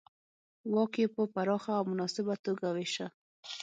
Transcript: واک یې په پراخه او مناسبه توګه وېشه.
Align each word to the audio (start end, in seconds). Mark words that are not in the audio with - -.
واک 0.73 0.93
یې 1.01 1.07
په 1.15 1.21
پراخه 1.33 1.71
او 1.79 1.83
مناسبه 1.91 2.35
توګه 2.45 2.67
وېشه. 2.75 3.07